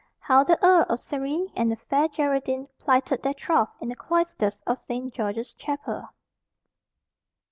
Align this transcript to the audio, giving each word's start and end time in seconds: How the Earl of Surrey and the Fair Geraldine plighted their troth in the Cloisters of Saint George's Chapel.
How 0.17 0.43
the 0.43 0.57
Earl 0.65 0.87
of 0.89 0.99
Surrey 0.99 1.51
and 1.55 1.71
the 1.71 1.75
Fair 1.75 2.07
Geraldine 2.07 2.67
plighted 2.79 3.21
their 3.21 3.35
troth 3.35 3.69
in 3.79 3.89
the 3.89 3.95
Cloisters 3.95 4.59
of 4.65 4.79
Saint 4.79 5.13
George's 5.13 5.53
Chapel. 5.53 6.09